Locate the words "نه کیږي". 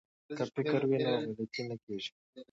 1.69-2.11